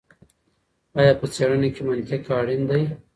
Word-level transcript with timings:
ایا 0.99 1.13
په 1.19 1.25
څېړنه 1.33 1.69
کي 1.75 1.81
منطق 1.87 2.23
اړین 2.39 2.61
دئ؟ 2.69 2.83